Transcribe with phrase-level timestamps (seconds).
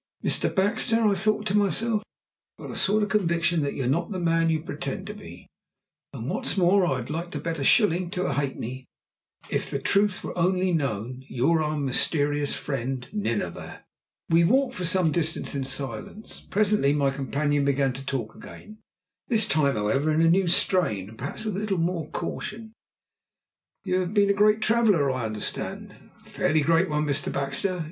[0.23, 0.49] "Mr.
[0.55, 2.01] Baxter," I thought to myself,
[2.57, 5.45] "I've got a sort of conviction that you're not the man you pretend to be,
[6.11, 8.85] and what's more I'd like to bet a shilling to a halfpenny
[9.47, 13.85] that, if the truth were only known, you're our mysterious friend Nineveh."
[14.27, 16.47] We walked for some distance in silence.
[16.49, 18.79] Presently my companion began to talk again
[19.27, 22.73] this time, however, in a new strain, and perhaps with a little more caution.
[23.83, 25.95] "You have been a great traveller, I understand."
[26.25, 27.31] "A fairly great one, Mr.
[27.31, 27.79] Baxter.